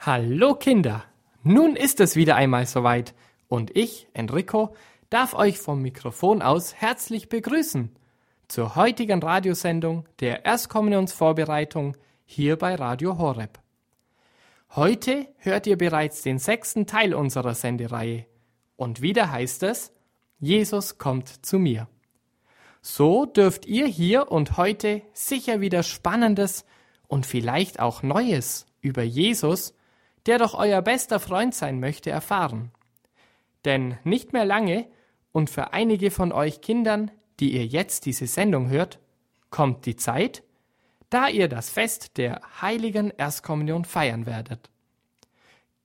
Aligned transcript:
Hallo 0.00 0.54
Kinder, 0.54 1.02
nun 1.42 1.74
ist 1.74 1.98
es 1.98 2.14
wieder 2.14 2.36
einmal 2.36 2.66
soweit 2.66 3.16
und 3.48 3.76
ich, 3.76 4.06
Enrico, 4.12 4.72
darf 5.10 5.34
euch 5.34 5.58
vom 5.58 5.82
Mikrofon 5.82 6.40
aus 6.40 6.72
herzlich 6.72 7.28
begrüßen 7.28 7.90
zur 8.46 8.76
heutigen 8.76 9.20
Radiosendung 9.20 10.08
der 10.20 10.44
Erstkommunionsvorbereitung 10.44 11.96
hier 12.24 12.56
bei 12.56 12.76
Radio 12.76 13.18
Horeb. 13.18 13.58
Heute 14.76 15.26
hört 15.38 15.66
ihr 15.66 15.76
bereits 15.76 16.22
den 16.22 16.38
sechsten 16.38 16.86
Teil 16.86 17.12
unserer 17.12 17.54
Sendereihe 17.54 18.26
und 18.76 19.02
wieder 19.02 19.32
heißt 19.32 19.64
es, 19.64 19.92
Jesus 20.38 20.98
kommt 20.98 21.44
zu 21.44 21.58
mir. 21.58 21.88
So 22.82 23.26
dürft 23.26 23.66
ihr 23.66 23.88
hier 23.88 24.30
und 24.30 24.58
heute 24.58 25.02
sicher 25.12 25.60
wieder 25.60 25.82
Spannendes 25.82 26.64
und 27.08 27.26
vielleicht 27.26 27.80
auch 27.80 28.04
Neues 28.04 28.66
über 28.80 29.02
Jesus 29.02 29.74
der 30.28 30.38
doch 30.38 30.54
euer 30.54 30.82
bester 30.82 31.20
Freund 31.20 31.54
sein 31.54 31.80
möchte, 31.80 32.10
erfahren. 32.10 32.70
Denn 33.64 33.98
nicht 34.04 34.32
mehr 34.32 34.44
lange 34.44 34.86
und 35.32 35.48
für 35.48 35.72
einige 35.72 36.10
von 36.10 36.32
euch 36.32 36.60
Kindern, 36.60 37.10
die 37.40 37.54
ihr 37.54 37.64
jetzt 37.64 38.04
diese 38.04 38.26
Sendung 38.26 38.68
hört, 38.68 38.98
kommt 39.50 39.86
die 39.86 39.96
Zeit, 39.96 40.42
da 41.08 41.28
ihr 41.28 41.48
das 41.48 41.70
Fest 41.70 42.18
der 42.18 42.42
heiligen 42.60 43.10
Erstkommunion 43.10 43.86
feiern 43.86 44.26
werdet. 44.26 44.68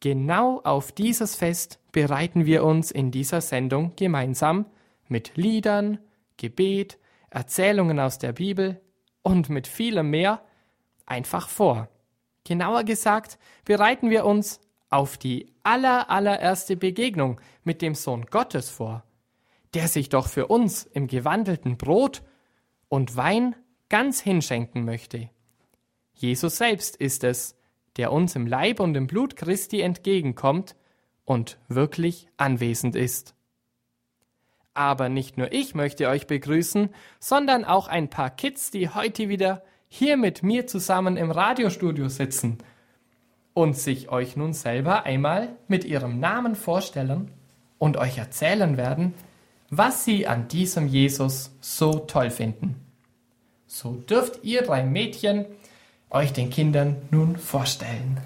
Genau 0.01 0.59
auf 0.65 0.91
dieses 0.91 1.35
Fest 1.35 1.79
bereiten 1.93 2.45
wir 2.45 2.65
uns 2.65 2.91
in 2.91 3.11
dieser 3.11 3.39
Sendung 3.39 3.95
gemeinsam 3.95 4.65
mit 5.07 5.37
Liedern, 5.37 5.99
Gebet, 6.35 6.97
Erzählungen 7.29 7.97
aus 7.97 8.17
der 8.17 8.33
Bibel 8.33 8.81
und 9.21 9.47
mit 9.47 9.67
vielem 9.67 10.09
mehr 10.09 10.41
einfach 11.05 11.47
vor. 11.47 11.87
Genauer 12.43 12.83
gesagt 12.83 13.37
bereiten 13.65 14.09
wir 14.09 14.25
uns 14.25 14.59
auf 14.89 15.17
die 15.17 15.47
aller, 15.63 16.09
allererste 16.09 16.75
Begegnung 16.75 17.39
mit 17.63 17.81
dem 17.81 17.95
Sohn 17.95 18.25
Gottes 18.25 18.69
vor, 18.69 19.03
der 19.73 19.87
sich 19.87 20.09
doch 20.09 20.27
für 20.27 20.47
uns 20.47 20.83
im 20.83 21.07
gewandelten 21.07 21.77
Brot 21.77 22.21
und 22.89 23.15
Wein 23.15 23.55
ganz 23.89 24.21
hinschenken 24.21 24.85
möchte. 24.85 25.29
Jesus 26.13 26.57
selbst 26.57 26.95
ist 26.95 27.23
es, 27.23 27.55
der 27.97 28.11
uns 28.11 28.35
im 28.35 28.47
Leib 28.47 28.79
und 28.79 28.95
im 28.95 29.07
Blut 29.07 29.35
Christi 29.35 29.81
entgegenkommt 29.81 30.75
und 31.25 31.57
wirklich 31.67 32.27
anwesend 32.37 32.95
ist. 32.95 33.35
Aber 34.73 35.09
nicht 35.09 35.37
nur 35.37 35.51
ich 35.53 35.75
möchte 35.75 36.07
euch 36.07 36.27
begrüßen, 36.27 36.89
sondern 37.19 37.63
auch 37.65 37.87
ein 37.87 38.09
paar 38.09 38.31
Kids, 38.31 38.71
die 38.71 38.89
heute 38.89 39.29
wieder 39.29 39.63
hier 39.95 40.17
mit 40.17 40.41
mir 40.41 40.65
zusammen 40.65 41.17
im 41.17 41.29
Radiostudio 41.29 42.09
sitzen 42.09 42.57
und 43.53 43.77
sich 43.77 44.09
euch 44.09 44.35
nun 44.35 44.53
selber 44.53 45.03
einmal 45.03 45.49
mit 45.67 45.83
ihrem 45.83 46.19
Namen 46.19 46.55
vorstellen 46.55 47.29
und 47.77 47.97
euch 47.97 48.17
erzählen 48.17 48.75
werden, 48.75 49.13
was 49.69 50.03
sie 50.03 50.25
an 50.25 50.47
diesem 50.47 50.87
Jesus 50.87 51.51
so 51.61 51.99
toll 51.99 52.31
finden. 52.31 52.75
So 53.67 53.91
dürft 53.91 54.43
ihr 54.43 54.63
drei 54.63 54.81
Mädchen 54.81 55.45
euch 56.09 56.33
den 56.33 56.49
Kindern 56.49 56.95
nun 57.11 57.37
vorstellen. 57.37 58.19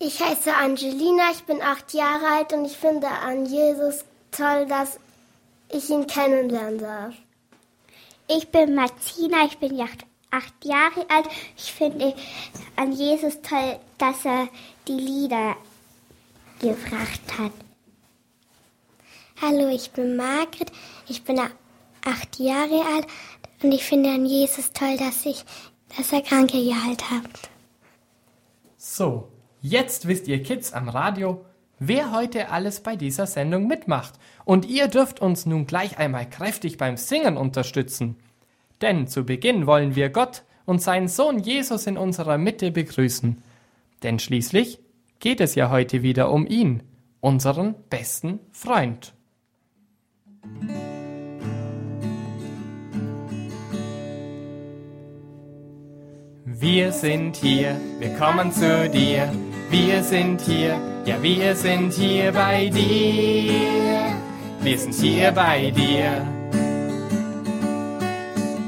Ich 0.00 0.20
heiße 0.20 0.52
Angelina, 0.52 1.30
ich 1.30 1.44
bin 1.44 1.62
acht 1.62 1.94
Jahre 1.94 2.26
alt 2.38 2.52
und 2.52 2.64
ich 2.64 2.76
finde 2.76 3.06
an 3.06 3.46
Jesus 3.46 4.04
toll, 4.32 4.66
dass 4.66 4.98
ich 5.70 5.88
ihn 5.90 6.08
kennenlernen 6.08 6.78
darf. 6.78 7.14
Ich 8.26 8.48
bin 8.48 8.74
Martina, 8.74 9.44
ich 9.46 9.58
bin 9.58 9.80
acht 9.80 10.04
acht 10.34 10.64
Jahre 10.64 11.08
alt. 11.08 11.26
Ich 11.56 11.72
finde 11.72 12.14
an 12.76 12.92
Jesus 12.92 13.40
toll, 13.42 13.78
dass 13.98 14.24
er 14.24 14.48
die 14.88 14.92
Lieder 14.92 15.56
gebracht 16.60 17.38
hat. 17.38 17.52
Hallo, 19.40 19.68
ich 19.68 19.90
bin 19.90 20.16
Margret. 20.16 20.72
Ich 21.08 21.22
bin 21.24 21.38
acht 21.38 22.38
Jahre 22.38 22.82
alt 22.94 23.06
und 23.62 23.72
ich 23.72 23.84
finde 23.84 24.10
an 24.10 24.26
Jesus 24.26 24.72
toll, 24.72 24.96
dass 24.96 25.24
ich, 25.26 25.44
dass 25.96 26.12
er 26.12 26.22
Kranke 26.22 26.62
geheilt 26.62 27.10
hat. 27.10 27.50
So, 28.76 29.28
jetzt 29.60 30.08
wisst 30.08 30.28
ihr 30.28 30.42
Kids 30.42 30.72
am 30.72 30.88
Radio, 30.88 31.44
wer 31.78 32.12
heute 32.12 32.50
alles 32.50 32.80
bei 32.80 32.96
dieser 32.96 33.26
Sendung 33.26 33.66
mitmacht. 33.66 34.14
Und 34.44 34.66
ihr 34.66 34.88
dürft 34.88 35.20
uns 35.20 35.46
nun 35.46 35.66
gleich 35.66 35.98
einmal 35.98 36.28
kräftig 36.28 36.76
beim 36.76 36.96
Singen 36.96 37.36
unterstützen. 37.36 38.16
Denn 38.80 39.06
zu 39.06 39.24
Beginn 39.24 39.66
wollen 39.66 39.94
wir 39.94 40.10
Gott 40.10 40.42
und 40.66 40.82
seinen 40.82 41.08
Sohn 41.08 41.38
Jesus 41.38 41.86
in 41.86 41.96
unserer 41.96 42.38
Mitte 42.38 42.70
begrüßen. 42.70 43.42
Denn 44.02 44.18
schließlich 44.18 44.80
geht 45.18 45.40
es 45.40 45.54
ja 45.54 45.70
heute 45.70 46.02
wieder 46.02 46.30
um 46.30 46.46
ihn, 46.46 46.82
unseren 47.20 47.74
besten 47.88 48.40
Freund. 48.52 49.14
Wir 56.46 56.92
sind 56.92 57.36
hier, 57.36 57.80
wir 57.98 58.14
kommen 58.14 58.52
zu 58.52 58.88
dir. 58.88 59.32
Wir 59.70 60.02
sind 60.02 60.40
hier, 60.40 60.80
ja 61.04 61.22
wir 61.22 61.56
sind 61.56 61.92
hier 61.92 62.32
bei 62.32 62.68
dir. 62.68 63.52
Wir 64.60 64.78
sind 64.78 64.94
hier 64.94 65.32
bei 65.32 65.70
dir. 65.70 66.43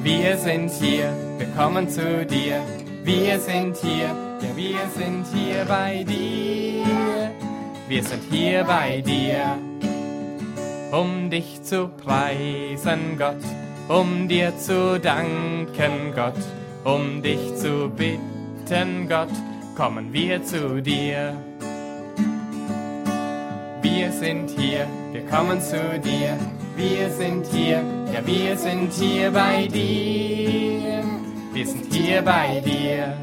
Wir 0.06 0.38
sind 0.38 0.70
hier, 0.70 1.12
wir 1.36 1.48
kommen 1.56 1.88
zu 1.88 2.24
dir. 2.24 2.62
Wir 3.02 3.40
sind 3.40 3.76
hier, 3.78 4.14
ja 4.40 4.54
wir 4.54 4.78
sind 4.96 5.26
hier 5.34 5.64
bei 5.64 6.04
dir. 6.04 7.32
Wir 7.88 8.04
sind 8.04 8.22
hier 8.30 8.62
bei 8.62 9.00
dir, 9.00 9.58
um 10.92 11.28
dich 11.28 11.60
zu 11.64 11.88
preisen, 11.88 13.18
Gott, 13.18 13.42
um 13.88 14.28
dir 14.28 14.56
zu 14.56 15.00
danken, 15.00 16.12
Gott, 16.14 16.38
um 16.84 17.20
dich 17.20 17.56
zu 17.56 17.90
bitten, 17.90 19.08
Gott, 19.08 19.34
kommen 19.76 20.12
wir 20.12 20.40
zu 20.44 20.80
dir. 20.80 21.34
Wir 23.82 24.12
sind 24.12 24.50
hier, 24.50 24.86
wir 25.10 25.26
kommen 25.26 25.60
zu 25.60 25.98
dir. 25.98 26.38
Wir 26.76 27.10
sind 27.10 27.44
hier, 27.46 27.82
ja 28.16 28.26
wir 28.26 28.56
sind 28.56 28.92
hier 28.92 29.30
bei 29.30 29.66
dir. 29.66 31.04
Wir 31.52 31.66
sind 31.66 31.92
hier 31.92 32.22
bei 32.22 32.62
dir. 32.64 33.14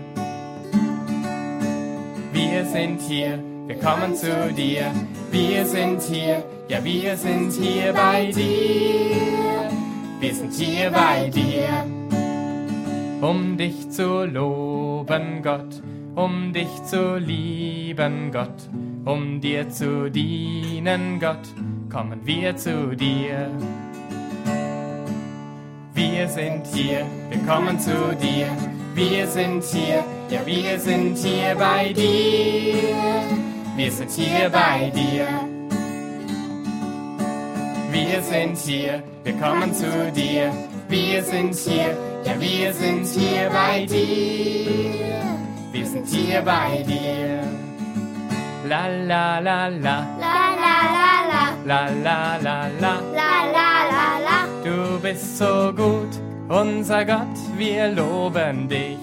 Wir 2.31 2.65
sind 2.65 3.01
hier, 3.01 3.39
wir 3.67 3.79
kommen 3.79 4.15
zu 4.15 4.53
dir. 4.55 4.91
Wir 5.31 5.65
sind 5.65 6.01
hier, 6.01 6.43
ja 6.67 6.83
wir 6.83 7.17
sind 7.17 7.53
hier 7.53 7.93
bei 7.93 8.31
dir. 8.31 9.71
Wir 10.19 10.33
sind 10.33 10.53
hier 10.53 10.91
bei 10.91 11.29
dir. 11.29 11.85
Um 13.21 13.57
dich 13.57 13.89
zu 13.89 14.25
loben, 14.25 15.41
Gott, 15.41 15.81
um 16.15 16.53
dich 16.53 16.83
zu 16.83 17.17
lieben, 17.17 18.31
Gott, 18.31 18.69
um 19.05 19.41
dir 19.41 19.69
zu 19.69 20.11
dienen, 20.11 21.19
Gott 21.19 21.47
kommen 21.89 22.19
wir 22.25 22.55
zu 22.57 22.95
dir. 22.95 23.49
Wir 25.93 26.27
sind 26.27 26.65
hier, 26.73 27.05
wir 27.29 27.39
kommen 27.45 27.79
zu 27.79 28.15
dir. 28.15 28.47
Wir 28.95 29.27
sind 29.27 29.63
hier, 29.63 30.03
ja 30.29 30.43
wir 30.45 30.79
sind 30.79 31.17
hier 31.17 31.55
bei 31.55 31.93
dir. 31.93 32.95
Wir 33.75 33.91
sind 33.91 34.11
hier 34.11 34.49
bei 34.49 34.89
dir. 34.89 35.27
Wir 37.91 38.23
sind 38.23 38.57
hier, 38.57 39.03
wir 39.23 39.33
kommen 39.33 39.71
zu 39.73 40.11
dir. 40.15 40.51
Wir 40.89 41.23
sind 41.23 41.53
hier, 41.55 41.95
ja 42.23 42.39
wir 42.39 42.73
sind 42.73 43.05
hier 43.05 43.49
bei 43.51 43.85
dir. 43.85 45.13
Wir 45.71 45.85
sind 45.85 46.07
hier 46.07 46.41
bei 46.41 46.83
dir. 46.87 47.43
La 48.67 48.87
la 48.87 49.39
la 49.39 49.67
la. 49.67 50.07
La 50.19 50.39
la 50.63 50.75
la 50.95 51.09
la. 51.29 51.43
La 51.65 51.89
la 52.03 52.37
la 52.37 52.67
la. 52.79 53.12
Bist 55.03 55.37
so 55.37 55.73
gut, 55.75 56.13
unser 56.47 57.03
Gott, 57.03 57.37
wir 57.57 57.89
loben 57.89 58.69
dich. 58.69 58.97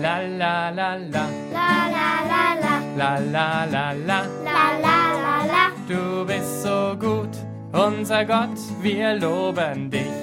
La 0.00 0.20
la 0.20 0.70
la 0.70 0.94
la. 0.94 1.26
La 1.52 1.70
la 1.94 2.10
la 2.30 2.44
la. 2.62 2.74
La 2.96 3.18
la 3.18 3.64
la 3.64 3.92
la. 3.92 4.20
La 4.44 4.64
la 4.84 4.98
la 5.24 5.36
la. 5.52 5.64
Du 5.88 6.24
bist 6.24 6.62
so 6.62 6.96
gut, 6.96 7.34
unser 7.72 8.24
Gott, 8.24 8.60
wir 8.80 9.14
loben 9.14 9.90
dich. 9.90 10.16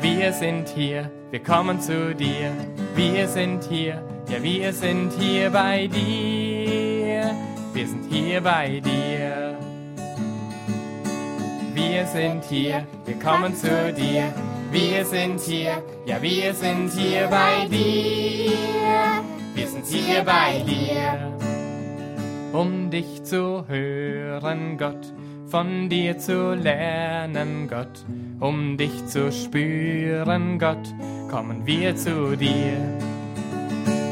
Wir 0.00 0.32
sind 0.32 0.68
hier, 0.68 1.08
wir 1.30 1.42
kommen 1.44 1.80
zu 1.80 2.12
dir. 2.12 2.50
Wir 2.96 3.28
sind 3.28 3.62
hier, 3.62 4.02
ja 4.28 4.42
wir 4.42 4.72
sind 4.72 5.12
hier 5.12 5.50
bei 5.50 5.86
dir. 5.86 7.30
Wir 7.72 7.86
sind 7.86 8.04
hier 8.10 8.40
bei 8.40 8.80
dir. 8.80 9.67
Wir 11.78 12.04
sind 12.06 12.42
hier, 12.44 12.84
wir 13.06 13.18
kommen 13.20 13.54
zu 13.54 13.92
dir. 13.92 14.34
Wir 14.72 15.04
sind 15.04 15.40
hier, 15.40 15.80
ja 16.06 16.20
wir 16.20 16.52
sind 16.52 16.90
hier 16.90 17.28
bei 17.28 17.68
dir. 17.68 18.50
Wir 19.54 19.66
sind 19.68 19.86
hier 19.86 20.24
bei 20.24 20.60
dir. 20.66 21.32
Um 22.52 22.90
dich 22.90 23.22
zu 23.22 23.64
hören, 23.68 24.76
Gott, 24.76 25.12
von 25.46 25.88
dir 25.88 26.18
zu 26.18 26.52
lernen, 26.54 27.68
Gott, 27.68 28.04
um 28.40 28.76
dich 28.76 29.06
zu 29.06 29.30
spüren, 29.30 30.58
Gott, 30.58 30.92
kommen 31.30 31.64
wir 31.64 31.94
zu 31.94 32.36
dir. 32.36 32.76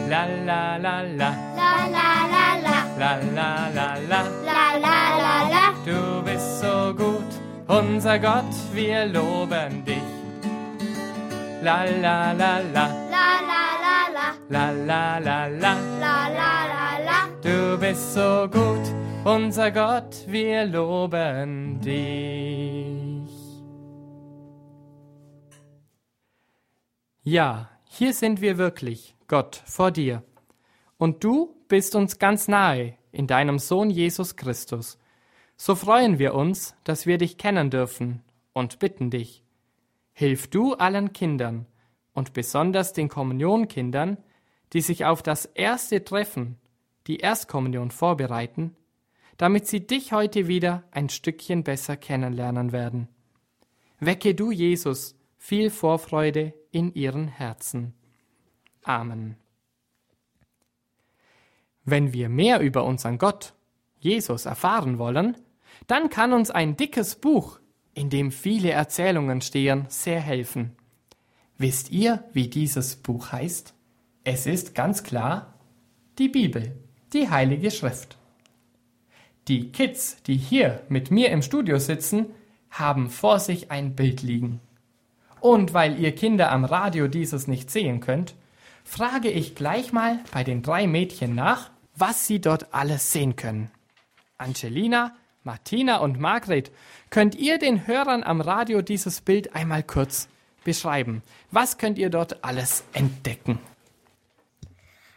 La 0.08 0.26
la, 0.46 0.76
La 0.76 1.02
la 1.02 1.02
la 1.02 1.02
la, 1.18 1.34
la 1.56 1.90
la 1.90 2.56
la 3.00 3.16
la, 3.34 3.68
la 3.74 3.98
la 4.08 4.35
unser 7.68 8.18
Gott, 8.18 8.54
wir 8.72 9.06
loben 9.06 9.84
dich. 9.84 10.02
La 11.62 11.84
la 11.84 12.32
la 12.32 12.60
la, 12.60 12.86
La 13.10 13.40
la 13.50 13.62
la 13.84 13.98
la, 14.12 14.26
la 14.48 14.70
la 14.70 15.18
la 15.18 15.46
la, 15.48 15.74
la 16.00 16.28
la 16.28 16.66
la 16.72 16.98
la. 17.04 17.18
du 17.42 17.78
bist 17.78 18.14
so 18.14 18.48
gut, 18.48 18.84
unser 19.24 19.70
Gott, 19.70 20.14
wir 20.28 20.64
loben 20.66 21.80
dich. 21.80 23.32
Ja, 27.24 27.70
hier 27.88 28.12
sind 28.12 28.40
wir 28.40 28.58
wirklich, 28.58 29.16
Gott, 29.26 29.60
vor 29.64 29.90
dir. 29.90 30.22
Und 30.98 31.24
du 31.24 31.56
bist 31.66 31.96
uns 31.96 32.20
ganz 32.20 32.46
nahe 32.46 32.94
in 33.10 33.26
deinem 33.26 33.58
Sohn 33.58 33.90
Jesus 33.90 34.36
Christus. 34.36 34.98
So 35.56 35.74
freuen 35.74 36.18
wir 36.18 36.34
uns, 36.34 36.74
dass 36.84 37.06
wir 37.06 37.18
dich 37.18 37.38
kennen 37.38 37.70
dürfen 37.70 38.22
und 38.52 38.78
bitten 38.78 39.10
dich. 39.10 39.42
Hilf 40.12 40.48
du 40.48 40.74
allen 40.74 41.12
Kindern 41.12 41.66
und 42.12 42.32
besonders 42.32 42.92
den 42.92 43.08
Kommunionkindern, 43.08 44.18
die 44.72 44.80
sich 44.80 45.04
auf 45.04 45.22
das 45.22 45.46
erste 45.46 46.04
Treffen, 46.04 46.58
die 47.06 47.18
Erstkommunion 47.18 47.90
vorbereiten, 47.90 48.76
damit 49.36 49.66
sie 49.66 49.86
dich 49.86 50.12
heute 50.12 50.48
wieder 50.48 50.84
ein 50.90 51.08
Stückchen 51.08 51.62
besser 51.62 51.96
kennenlernen 51.96 52.72
werden. 52.72 53.08
Wecke 54.00 54.34
du, 54.34 54.50
Jesus, 54.50 55.14
viel 55.38 55.70
Vorfreude 55.70 56.54
in 56.70 56.94
ihren 56.94 57.28
Herzen. 57.28 57.94
Amen. 58.82 59.36
Wenn 61.84 62.12
wir 62.12 62.28
mehr 62.28 62.60
über 62.60 62.84
unseren 62.84 63.18
Gott, 63.18 63.54
Jesus, 63.98 64.46
erfahren 64.46 64.98
wollen, 64.98 65.36
dann 65.86 66.10
kann 66.10 66.32
uns 66.32 66.50
ein 66.50 66.76
dickes 66.76 67.16
Buch, 67.16 67.60
in 67.94 68.10
dem 68.10 68.30
viele 68.30 68.70
Erzählungen 68.70 69.40
stehen, 69.40 69.86
sehr 69.88 70.20
helfen. 70.20 70.76
Wisst 71.58 71.90
ihr, 71.90 72.24
wie 72.32 72.48
dieses 72.48 72.96
Buch 72.96 73.32
heißt? 73.32 73.74
Es 74.24 74.46
ist 74.46 74.74
ganz 74.74 75.02
klar 75.02 75.54
die 76.18 76.28
Bibel, 76.28 76.76
die 77.12 77.30
Heilige 77.30 77.70
Schrift. 77.70 78.18
Die 79.48 79.70
Kids, 79.70 80.22
die 80.24 80.36
hier 80.36 80.82
mit 80.88 81.10
mir 81.10 81.30
im 81.30 81.40
Studio 81.40 81.78
sitzen, 81.78 82.26
haben 82.70 83.08
vor 83.08 83.38
sich 83.38 83.70
ein 83.70 83.94
Bild 83.94 84.22
liegen. 84.22 84.60
Und 85.40 85.72
weil 85.72 85.98
ihr 86.00 86.14
Kinder 86.14 86.50
am 86.50 86.64
Radio 86.64 87.06
dieses 87.08 87.46
nicht 87.46 87.70
sehen 87.70 88.00
könnt, 88.00 88.34
frage 88.84 89.30
ich 89.30 89.54
gleich 89.54 89.92
mal 89.92 90.20
bei 90.32 90.42
den 90.44 90.62
drei 90.62 90.86
Mädchen 90.86 91.34
nach, 91.34 91.70
was 91.94 92.26
sie 92.26 92.40
dort 92.40 92.74
alles 92.74 93.12
sehen 93.12 93.36
können. 93.36 93.70
Angelina, 94.38 95.14
Martina 95.46 95.98
und 95.98 96.18
Margret, 96.18 96.72
könnt 97.08 97.36
ihr 97.36 97.58
den 97.58 97.86
Hörern 97.86 98.24
am 98.24 98.40
Radio 98.40 98.82
dieses 98.82 99.20
Bild 99.20 99.54
einmal 99.54 99.84
kurz 99.84 100.26
beschreiben? 100.64 101.22
Was 101.52 101.78
könnt 101.78 101.98
ihr 101.98 102.10
dort 102.10 102.44
alles 102.44 102.82
entdecken? 102.92 103.60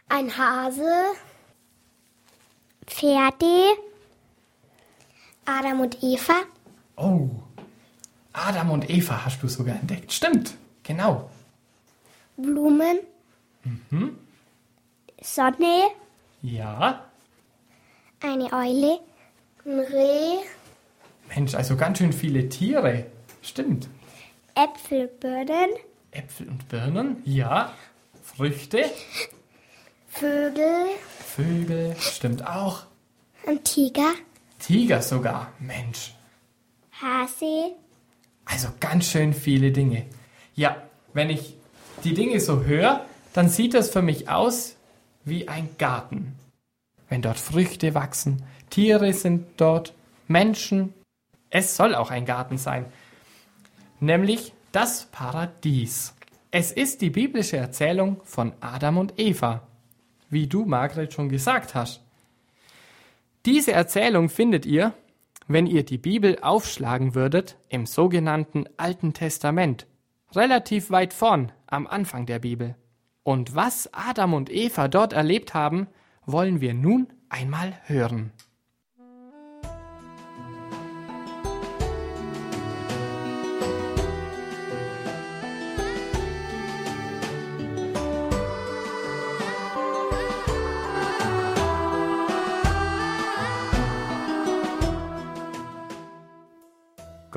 Ein 0.08 0.36
Hase, 0.38 0.88
Pferde, 2.86 3.72
Adam 5.44 5.80
und 5.80 5.98
Eva, 6.00 6.34
Oh, 6.94 7.28
Adam 8.32 8.70
und 8.70 8.88
Eva 8.88 9.24
hast 9.24 9.42
du 9.42 9.48
sogar 9.48 9.74
entdeckt. 9.76 10.12
Stimmt, 10.12 10.54
genau. 10.84 11.28
Blumen, 12.36 13.00
Sonne, 15.20 15.88
Ja, 16.42 17.04
eine 18.22 18.52
Eule, 18.52 19.00
ein 19.64 19.78
Reh, 19.80 20.38
Mensch, 21.34 21.54
also 21.54 21.76
ganz 21.76 21.98
schön 21.98 22.12
viele 22.12 22.48
Tiere. 22.48 23.06
Stimmt. 23.42 23.88
Äpfel, 24.54 25.06
Birnen, 25.20 25.70
Äpfel 26.10 26.48
und 26.48 26.68
Birnen, 26.68 27.22
ja. 27.24 27.72
Früchte, 28.22 28.84
Vögel, 30.08 30.86
Vögel, 31.24 31.94
stimmt 31.98 32.46
auch. 32.46 32.84
ein 33.46 33.62
Tiger, 33.64 34.12
Tiger 34.58 35.02
sogar, 35.02 35.52
Mensch. 35.58 36.14
Hase, 37.00 37.74
Also 38.44 38.68
ganz 38.80 39.06
schön 39.06 39.32
viele 39.32 39.72
Dinge. 39.72 40.04
Ja, 40.54 40.76
wenn 41.14 41.30
ich 41.30 41.54
die 42.04 42.12
Dinge 42.14 42.40
so 42.40 42.64
höre, 42.64 43.04
dann 43.32 43.48
sieht 43.48 43.72
das 43.74 43.90
für 43.90 44.02
mich 44.02 44.28
aus 44.28 44.76
wie 45.24 45.48
ein 45.48 45.68
Garten. 45.78 46.34
Wenn 47.08 47.22
dort 47.22 47.38
Früchte 47.38 47.94
wachsen, 47.94 48.42
Tiere 48.70 49.12
sind 49.12 49.46
dort, 49.56 49.94
Menschen. 50.28 50.94
Es 51.50 51.76
soll 51.76 51.94
auch 51.94 52.10
ein 52.10 52.24
Garten 52.24 52.56
sein. 52.56 52.86
Nämlich 53.98 54.52
das 54.72 55.06
Paradies. 55.06 56.14
Es 56.52 56.72
ist 56.72 57.00
die 57.02 57.10
biblische 57.10 57.56
Erzählung 57.56 58.20
von 58.24 58.52
Adam 58.60 58.98
und 58.98 59.14
Eva, 59.18 59.62
wie 60.30 60.46
du, 60.46 60.64
Margret, 60.64 61.12
schon 61.12 61.28
gesagt 61.28 61.74
hast. 61.74 62.00
Diese 63.46 63.72
Erzählung 63.72 64.28
findet 64.28 64.66
ihr, 64.66 64.94
wenn 65.48 65.66
ihr 65.66 65.84
die 65.84 65.98
Bibel 65.98 66.38
aufschlagen 66.40 67.14
würdet, 67.14 67.56
im 67.68 67.86
sogenannten 67.86 68.66
Alten 68.76 69.14
Testament, 69.14 69.86
relativ 70.34 70.90
weit 70.90 71.12
vorn 71.12 71.52
am 71.66 71.86
Anfang 71.86 72.26
der 72.26 72.38
Bibel. 72.38 72.76
Und 73.22 73.54
was 73.54 73.88
Adam 73.92 74.34
und 74.34 74.50
Eva 74.50 74.88
dort 74.88 75.12
erlebt 75.12 75.54
haben, 75.54 75.88
wollen 76.24 76.60
wir 76.60 76.74
nun 76.74 77.08
einmal 77.28 77.74
hören. 77.84 78.32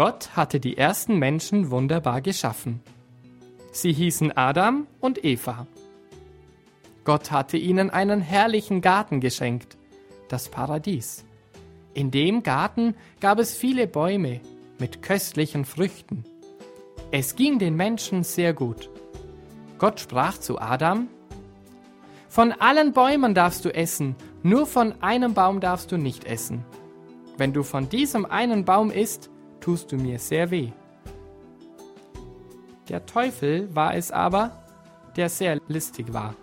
Gott 0.05 0.35
hatte 0.35 0.59
die 0.59 0.77
ersten 0.77 1.17
Menschen 1.17 1.71
wunderbar 1.71 2.19
geschaffen. 2.19 2.81
Sie 3.71 3.93
hießen 3.93 4.35
Adam 4.35 4.85
und 4.99 5.23
Eva. 5.23 5.65
Gott 7.05 7.31
hatte 7.31 7.55
ihnen 7.55 7.89
einen 7.89 8.19
herrlichen 8.19 8.81
Garten 8.81 9.21
geschenkt, 9.21 9.77
das 10.27 10.49
Paradies. 10.49 11.23
In 11.93 12.11
dem 12.11 12.43
Garten 12.43 12.95
gab 13.21 13.39
es 13.39 13.55
viele 13.55 13.87
Bäume 13.87 14.41
mit 14.77 15.01
köstlichen 15.01 15.63
Früchten. 15.63 16.25
Es 17.11 17.37
ging 17.37 17.57
den 17.57 17.77
Menschen 17.77 18.23
sehr 18.23 18.53
gut. 18.53 18.89
Gott 19.77 20.01
sprach 20.01 20.37
zu 20.37 20.59
Adam, 20.59 21.07
Von 22.27 22.51
allen 22.51 22.91
Bäumen 22.91 23.33
darfst 23.33 23.63
du 23.63 23.73
essen, 23.73 24.17
nur 24.41 24.65
von 24.65 25.01
einem 25.01 25.33
Baum 25.33 25.61
darfst 25.61 25.93
du 25.93 25.97
nicht 25.97 26.25
essen. 26.25 26.65
Wenn 27.37 27.53
du 27.53 27.63
von 27.63 27.87
diesem 27.87 28.25
einen 28.25 28.65
Baum 28.65 28.91
isst, 28.91 29.29
tust 29.63 29.93
du 29.93 29.95
mir 29.95 30.19
sehr 30.19 30.51
weh. 30.51 30.71
Der 32.89 33.05
Teufel 33.05 33.73
war 33.73 33.95
es 33.95 34.11
aber, 34.11 34.51
der 35.15 35.29
sehr 35.29 35.57
listig 35.69 36.11
war. 36.11 36.35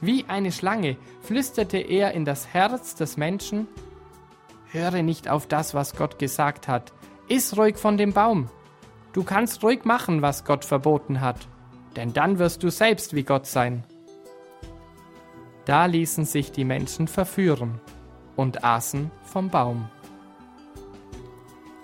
Wie 0.00 0.24
eine 0.26 0.50
Schlange 0.50 0.96
flüsterte 1.22 1.78
er 1.78 2.12
in 2.12 2.24
das 2.24 2.48
Herz 2.48 2.96
des 2.96 3.16
Menschen, 3.16 3.68
Höre 4.70 5.02
nicht 5.02 5.30
auf 5.30 5.46
das, 5.46 5.72
was 5.72 5.96
Gott 5.96 6.18
gesagt 6.18 6.68
hat, 6.68 6.92
iss 7.28 7.56
ruhig 7.56 7.78
von 7.78 7.96
dem 7.96 8.12
Baum. 8.12 8.50
Du 9.14 9.22
kannst 9.22 9.62
ruhig 9.62 9.84
machen, 9.84 10.20
was 10.20 10.44
Gott 10.44 10.64
verboten 10.64 11.20
hat, 11.22 11.48
denn 11.96 12.12
dann 12.12 12.38
wirst 12.38 12.62
du 12.62 12.70
selbst 12.70 13.14
wie 13.14 13.22
Gott 13.22 13.46
sein. 13.46 13.84
Da 15.64 15.86
ließen 15.86 16.24
sich 16.24 16.52
die 16.52 16.64
Menschen 16.64 17.08
verführen 17.08 17.80
und 18.36 18.62
aßen 18.62 19.10
vom 19.22 19.48
Baum. 19.48 19.88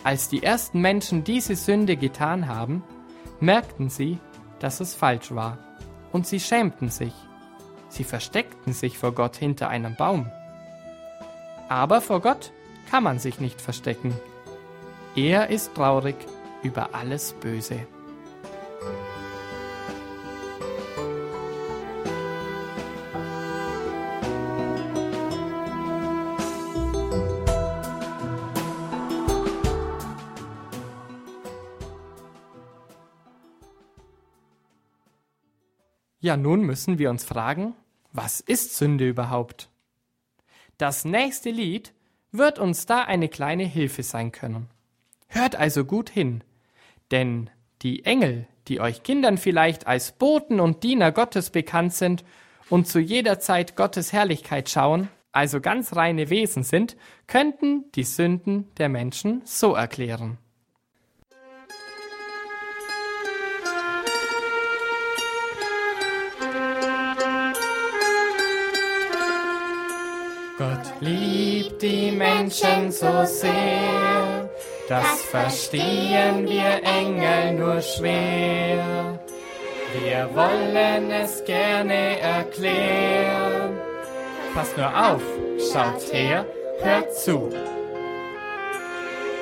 Als 0.05 0.29
die 0.29 0.43
ersten 0.43 0.83
Menschen 0.83 1.25
diese 1.25 1.57
Sünde 1.57 1.97
getan 1.97 2.47
haben, 2.47 2.85
merkten 3.41 3.89
sie, 3.89 4.19
dass 4.59 4.81
es 4.81 4.95
falsch 4.95 5.35
war, 5.35 5.59
und 6.13 6.27
sie 6.27 6.41
schämten 6.41 6.91
sich. 6.91 7.15
Sie 7.89 8.05
versteckten 8.05 8.75
sich 8.75 8.99
vor 8.99 9.13
Gott 9.13 9.37
hinter 9.37 9.69
einem 9.69 9.97
Baum. 9.97 10.31
Aber 11.71 12.03
vor 12.03 12.21
Gott 12.21 12.53
kann 12.91 13.03
man 13.03 13.19
sich 13.19 13.41
nicht 13.41 13.63
verstecken. 13.63 14.15
Er 15.17 15.49
ist 15.49 15.75
traurig 15.75 16.17
über 16.63 16.91
alles 16.93 17.33
Böse. 17.33 17.87
Ja, 36.25 36.39
nun 36.39 36.63
müssen 36.63 36.99
wir 36.99 37.11
uns 37.11 37.23
fragen, 37.23 37.75
was 38.15 38.41
ist 38.41 38.79
Sünde 38.79 39.07
überhaupt? 39.07 39.69
Das 40.79 41.05
nächste 41.05 41.51
Lied 41.51 41.93
wird 42.33 42.59
uns 42.59 42.87
da 42.87 43.03
eine 43.03 43.29
kleine 43.29 43.65
Hilfe 43.65 44.03
sein 44.03 44.33
können. 44.33 44.71
Hört 45.29 45.55
also 45.55 45.85
gut 45.85 46.09
hin, 46.09 46.43
denn 47.11 47.51
die 47.83 48.07
Engel, 48.07 48.49
die 48.69 48.81
euch 48.81 49.03
Kindern 49.03 49.37
vielleicht 49.37 49.87
als 49.87 50.13
Boten 50.13 50.61
und 50.61 50.83
Diener 50.83 51.13
Gottes 51.13 51.51
bekannt 51.51 51.93
sind 51.93 52.25
und 52.71 52.89
zu 52.89 53.01
jeder 53.01 53.39
Zeit 53.39 53.77
Gottes 53.77 54.15
Herrlichkeit 54.15 54.71
schauen, 54.71 55.11
also 55.31 55.61
ganz 55.61 55.95
reine 55.95 56.31
Wesen 56.31 56.63
sind, 56.63 56.97
könnten 57.27 57.93
die 57.97 58.05
Sünden 58.05 58.75
der 58.79 58.89
Menschen 58.89 59.43
so 59.45 59.75
erklären. 59.75 60.39
Gott 70.57 71.01
liebt 71.01 71.83
die 71.83 72.13
Menschen 72.13 72.93
so 72.93 73.25
sehr, 73.25 74.49
das 74.89 75.23
verstehen 75.23 76.47
wir 76.49 76.81
Engel 76.85 77.55
nur 77.55 77.81
schwer. 77.81 79.19
Wir 79.99 80.31
wollen 80.33 81.11
es 81.11 81.45
gerne 81.45 82.21
erklären. 82.21 83.81
Passt 84.55 84.77
nur 84.77 84.87
auf, 84.89 85.23
schaut 85.73 86.13
her, 86.13 86.47
hört 86.81 87.13
zu. 87.17 87.51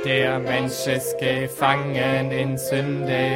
Der 0.07 0.38
Mensch 0.38 0.87
ist 0.87 1.19
gefangen 1.19 2.31
in 2.33 2.57
Sünde. 2.57 3.31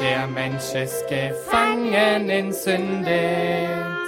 Der 0.00 0.26
Mensch 0.26 0.74
ist 0.74 1.06
gefangen 1.06 2.30
in 2.30 2.50
Sünde. 2.50 4.05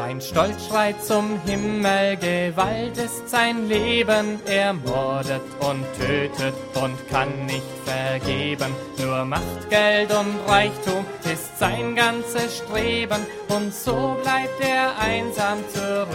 Sein 0.00 0.18
Stolz 0.22 0.66
schreit 0.66 1.04
zum 1.04 1.38
Himmel, 1.44 2.16
Gewalt 2.16 2.96
ist 2.96 3.28
sein 3.28 3.68
Leben. 3.68 4.40
Er 4.46 4.72
mordet 4.72 5.42
und 5.60 5.84
tötet 5.98 6.54
und 6.74 6.96
kann 7.10 7.28
nicht 7.44 7.62
vergeben. 7.84 8.74
Nur 8.96 9.26
Macht, 9.26 9.68
Geld 9.68 10.10
und 10.10 10.38
Reichtum 10.48 11.04
ist 11.30 11.58
sein 11.58 11.94
ganzes 11.94 12.62
Streben. 12.64 13.26
Und 13.48 13.74
so 13.74 14.16
bleibt 14.22 14.58
er 14.64 14.98
einsam 14.98 15.58
zurück. 15.68 16.08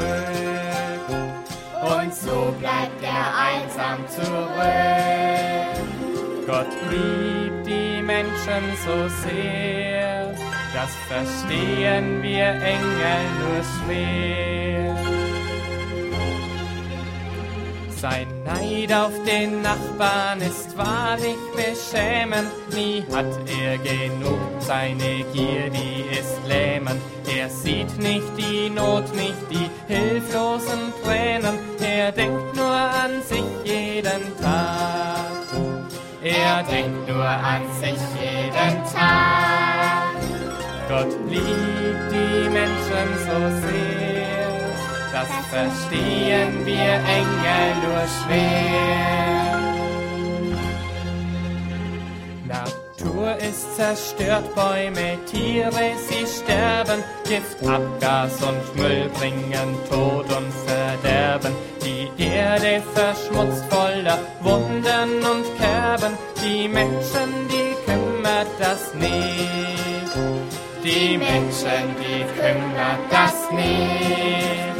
Und 1.83 2.15
so 2.15 2.55
bleibt 2.59 3.03
er 3.03 3.37
einsam 3.37 3.99
zurück. 4.09 5.75
Gott 6.47 6.73
liebt 6.89 7.67
die 7.67 8.01
Menschen 8.01 8.63
so 8.83 9.07
sehr 9.29 10.24
das 10.75 10.93
verstehen 11.07 12.21
wir 12.21 12.47
Engel 12.75 13.21
nur 13.39 13.61
schwer. 13.63 14.95
Sein 17.89 18.27
Neid 18.43 18.93
auf 18.93 19.13
den 19.25 19.61
Nachbarn 19.61 20.41
ist 20.41 20.77
wahrlich 20.77 21.37
beschämend, 21.55 22.51
nie 22.73 23.03
hat 23.11 23.25
er 23.63 23.77
genug, 23.77 24.39
seine 24.59 25.23
Gier, 25.33 25.69
die 25.69 26.03
ist 26.11 26.37
lähmend. 26.45 27.01
Er 27.35 27.49
sieht 27.49 27.97
nicht 27.97 28.31
die 28.37 28.69
Not, 28.69 29.05
nicht 29.15 29.45
die 29.49 29.69
hilflosen 29.91 30.93
Tränen, 31.03 31.57
er 31.79 32.11
denkt 32.11 32.55
nur 32.55 32.65
an 32.65 33.23
sich 33.23 33.49
jeden 33.63 34.23
Tag. 34.41 35.31
Er 36.21 36.63
denkt 36.63 37.07
nur 37.07 37.25
an 37.25 37.61
sich 37.79 38.01
jeden 38.19 38.83
Tag. 38.93 39.64
Gott 40.87 41.11
liebt 41.29 42.11
die 42.11 42.49
Menschen 42.49 43.07
so 43.25 43.39
sehr, 43.67 44.59
das 45.11 45.29
verstehen 45.49 46.63
wir 46.63 46.93
Engel 47.19 47.67
nur 47.83 48.03
schwer. 48.17 48.85
Natur 52.47 53.35
ist 53.37 53.75
zerstört, 53.75 54.53
Bäume, 54.53 55.17
Tiere, 55.25 55.93
sie 56.07 56.27
sterben, 56.27 57.03
Gift, 57.23 57.67
Abgas 57.67 58.33
und 58.43 58.75
Müll 58.75 59.09
bringen 59.17 59.75
Tod 59.89 60.25
und 60.25 60.53
Verderben. 60.67 61.53
Die 61.83 62.23
Erde 62.23 62.83
verschmutzt 62.93 63.65
voller 63.71 64.19
Wunden 64.41 65.25
und 65.31 65.45
Kerben, 65.57 66.13
die 66.43 66.67
Menschen, 66.67 67.47
die 67.49 67.75
kümmert 67.89 68.47
das 68.59 68.93
nicht 68.93 69.84
die 70.85 71.17
Menschen, 71.17 71.83
die 71.99 72.21
kümmert 72.37 73.03
das 73.09 73.51
nicht. 73.51 74.75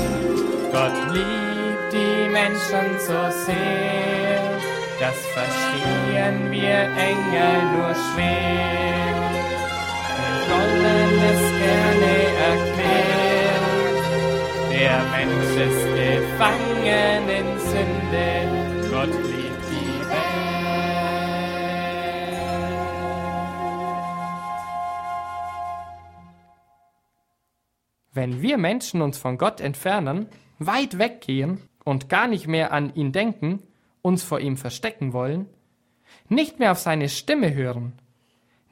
Gott 0.72 0.98
liebt 1.14 1.94
die 1.94 2.30
Menschen 2.30 2.88
so 3.00 3.20
sehr, 3.46 4.40
das 5.00 5.18
verstehen 5.34 6.52
wir 6.52 6.80
Engel 7.10 7.56
nur 7.74 7.94
schwer. 8.06 9.16
Wir 10.28 10.54
wollen 10.54 11.16
es 11.34 11.44
gerne 11.66 12.16
erklären, 12.52 13.96
der 14.72 14.98
Mensch 15.16 15.54
ist 15.68 15.86
gefangen 16.02 17.24
in 17.40 17.50
Sünde, 17.70 18.28
Gott 18.92 19.14
liebt 19.24 19.45
Wenn 28.16 28.42
wir 28.42 28.58
Menschen 28.58 29.02
uns 29.02 29.18
von 29.18 29.38
Gott 29.38 29.60
entfernen, 29.60 30.28
weit 30.58 30.98
weggehen 30.98 31.60
und 31.84 32.08
gar 32.08 32.28
nicht 32.28 32.48
mehr 32.48 32.72
an 32.72 32.96
ihn 32.96 33.12
denken, 33.12 33.62
uns 34.02 34.24
vor 34.24 34.40
ihm 34.40 34.56
verstecken 34.56 35.12
wollen, 35.12 35.48
nicht 36.30 36.58
mehr 36.58 36.72
auf 36.72 36.80
seine 36.80 37.10
Stimme 37.10 37.54
hören, 37.54 37.92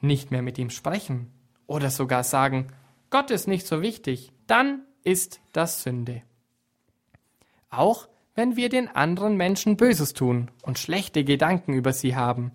nicht 0.00 0.30
mehr 0.30 0.40
mit 0.40 0.56
ihm 0.56 0.70
sprechen 0.70 1.30
oder 1.66 1.90
sogar 1.90 2.24
sagen, 2.24 2.68
Gott 3.10 3.30
ist 3.30 3.46
nicht 3.46 3.66
so 3.66 3.82
wichtig, 3.82 4.32
dann 4.46 4.80
ist 5.02 5.42
das 5.52 5.82
Sünde. 5.82 6.22
Auch 7.68 8.08
wenn 8.34 8.56
wir 8.56 8.70
den 8.70 8.88
anderen 8.88 9.36
Menschen 9.36 9.76
Böses 9.76 10.14
tun 10.14 10.50
und 10.62 10.78
schlechte 10.78 11.22
Gedanken 11.22 11.74
über 11.74 11.92
sie 11.92 12.16
haben, 12.16 12.52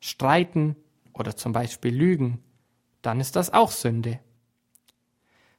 streiten 0.00 0.76
oder 1.14 1.34
zum 1.34 1.52
Beispiel 1.52 1.96
lügen, 1.96 2.42
dann 3.00 3.20
ist 3.20 3.36
das 3.36 3.54
auch 3.54 3.70
Sünde. 3.70 4.20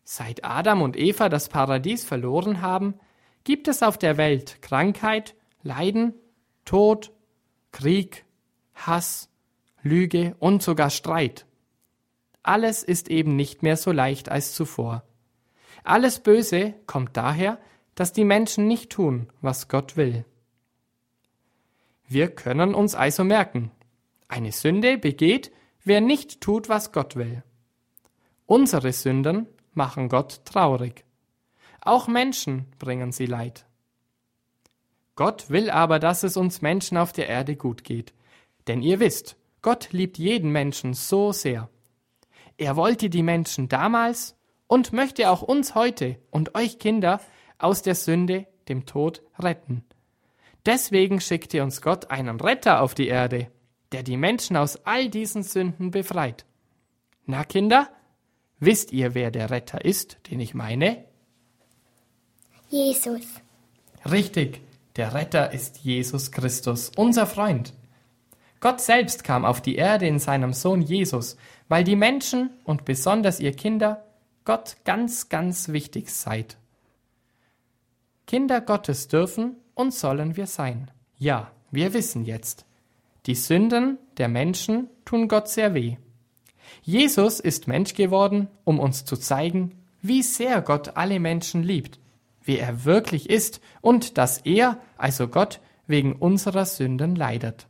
Seit 0.09 0.45
Adam 0.45 0.81
und 0.81 0.95
Eva 0.95 1.27
das 1.27 1.49
Paradies 1.49 2.05
verloren 2.05 2.61
haben, 2.61 2.93
gibt 3.43 3.67
es 3.67 3.83
auf 3.83 3.97
der 3.97 4.15
Welt 4.15 4.61
Krankheit, 4.61 5.35
Leiden, 5.63 6.13
Tod, 6.63 7.11
Krieg, 7.73 8.23
Hass, 8.73 9.29
Lüge 9.81 10.37
und 10.39 10.63
sogar 10.63 10.91
Streit. 10.91 11.45
Alles 12.41 12.83
ist 12.83 13.09
eben 13.09 13.35
nicht 13.35 13.63
mehr 13.63 13.75
so 13.75 13.91
leicht 13.91 14.29
als 14.29 14.53
zuvor. 14.53 15.03
Alles 15.83 16.21
Böse 16.21 16.73
kommt 16.85 17.17
daher, 17.17 17.59
dass 17.93 18.13
die 18.13 18.23
Menschen 18.23 18.65
nicht 18.65 18.89
tun, 18.91 19.27
was 19.41 19.67
Gott 19.67 19.97
will. 19.97 20.23
Wir 22.07 22.29
können 22.33 22.75
uns 22.75 22.95
also 22.95 23.25
merken, 23.25 23.71
eine 24.29 24.53
Sünde 24.53 24.97
begeht, 24.97 25.51
wer 25.83 25.99
nicht 25.99 26.39
tut, 26.39 26.69
was 26.69 26.93
Gott 26.93 27.17
will. 27.17 27.43
Unsere 28.45 28.93
Sünden 28.93 29.47
machen 29.77 30.09
Gott 30.09 30.41
traurig. 30.43 31.05
Auch 31.81 32.07
Menschen 32.07 32.65
bringen 32.79 33.11
sie 33.13 33.27
Leid. 33.27 33.65
Gott 35.15 35.49
will 35.49 35.69
aber, 35.69 35.99
dass 35.99 36.23
es 36.23 36.35
uns 36.35 36.61
Menschen 36.61 36.97
auf 36.97 37.13
der 37.13 37.29
Erde 37.29 37.55
gut 37.55 37.83
geht. 37.83 38.13
Denn 38.67 38.81
ihr 38.81 38.99
wisst, 38.99 39.37
Gott 39.61 39.91
liebt 39.91 40.17
jeden 40.17 40.51
Menschen 40.51 40.93
so 40.93 41.31
sehr. 41.31 41.69
Er 42.57 42.75
wollte 42.75 43.09
die 43.09 43.23
Menschen 43.23 43.69
damals 43.69 44.35
und 44.67 44.93
möchte 44.93 45.29
auch 45.29 45.41
uns 45.41 45.75
heute 45.75 46.19
und 46.29 46.55
euch 46.55 46.77
Kinder 46.77 47.21
aus 47.57 47.81
der 47.81 47.95
Sünde, 47.95 48.47
dem 48.67 48.85
Tod 48.85 49.23
retten. 49.39 49.83
Deswegen 50.65 51.21
schickte 51.21 51.63
uns 51.63 51.81
Gott 51.81 52.11
einen 52.11 52.39
Retter 52.39 52.81
auf 52.81 52.93
die 52.93 53.07
Erde, 53.07 53.49
der 53.93 54.03
die 54.03 54.17
Menschen 54.17 54.57
aus 54.57 54.85
all 54.85 55.09
diesen 55.09 55.43
Sünden 55.43 55.91
befreit. 55.91 56.45
Na 57.25 57.43
Kinder, 57.43 57.89
Wisst 58.59 58.91
ihr, 58.91 59.13
wer 59.13 59.31
der 59.31 59.49
Retter 59.49 59.85
ist, 59.85 60.17
den 60.29 60.39
ich 60.39 60.53
meine? 60.53 61.05
Jesus. 62.69 63.25
Richtig, 64.09 64.61
der 64.95 65.13
Retter 65.13 65.53
ist 65.53 65.79
Jesus 65.79 66.31
Christus, 66.31 66.91
unser 66.95 67.27
Freund. 67.27 67.73
Gott 68.59 68.81
selbst 68.81 69.23
kam 69.23 69.45
auf 69.45 69.61
die 69.61 69.75
Erde 69.75 70.07
in 70.07 70.19
seinem 70.19 70.53
Sohn 70.53 70.81
Jesus, 70.81 71.37
weil 71.67 71.83
die 71.83 71.95
Menschen 71.95 72.49
und 72.63 72.85
besonders 72.85 73.39
ihr 73.39 73.51
Kinder 73.53 74.03
Gott 74.45 74.77
ganz, 74.85 75.29
ganz 75.29 75.69
wichtig 75.69 76.09
seid. 76.09 76.57
Kinder 78.25 78.61
Gottes 78.61 79.07
dürfen 79.07 79.55
und 79.75 79.93
sollen 79.93 80.35
wir 80.35 80.47
sein. 80.47 80.89
Ja, 81.17 81.51
wir 81.69 81.93
wissen 81.93 82.25
jetzt, 82.25 82.65
die 83.25 83.35
Sünden 83.35 83.99
der 84.17 84.29
Menschen 84.29 84.89
tun 85.05 85.27
Gott 85.27 85.47
sehr 85.47 85.73
weh. 85.73 85.97
Jesus 86.81 87.39
ist 87.39 87.67
Mensch 87.67 87.93
geworden, 87.93 88.47
um 88.63 88.79
uns 88.79 89.05
zu 89.05 89.17
zeigen, 89.17 89.75
wie 90.01 90.23
sehr 90.23 90.61
Gott 90.61 90.95
alle 90.95 91.19
Menschen 91.19 91.63
liebt, 91.63 91.99
wie 92.43 92.57
er 92.57 92.85
wirklich 92.85 93.29
ist 93.29 93.61
und 93.81 94.17
dass 94.17 94.39
er, 94.39 94.77
also 94.97 95.27
Gott, 95.27 95.59
wegen 95.87 96.13
unserer 96.13 96.65
Sünden 96.65 97.15
leidet. 97.15 97.67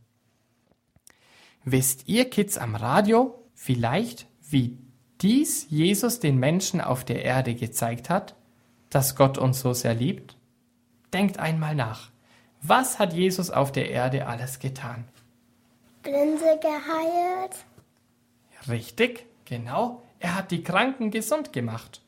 Wisst 1.63 2.07
ihr 2.07 2.29
Kids 2.29 2.57
am 2.57 2.75
Radio 2.75 3.43
vielleicht, 3.53 4.27
wie 4.49 4.77
dies 5.21 5.67
Jesus 5.69 6.19
den 6.19 6.37
Menschen 6.37 6.79
auf 6.79 7.03
der 7.03 7.23
Erde 7.23 7.55
gezeigt 7.55 8.09
hat, 8.09 8.35
dass 8.89 9.15
Gott 9.15 9.37
uns 9.37 9.59
so 9.59 9.73
sehr 9.73 9.93
liebt? 9.93 10.37
Denkt 11.13 11.39
einmal 11.39 11.75
nach. 11.75 12.11
Was 12.61 12.99
hat 12.99 13.13
Jesus 13.13 13.49
auf 13.49 13.71
der 13.71 13.89
Erde 13.89 14.27
alles 14.27 14.59
getan? 14.59 15.05
Blinde 16.03 16.59
geheilt. 16.61 17.65
Richtig, 18.69 19.25
genau. 19.45 20.01
Er 20.19 20.35
hat 20.35 20.51
die 20.51 20.63
Kranken 20.63 21.11
gesund 21.11 21.53
gemacht. 21.53 22.01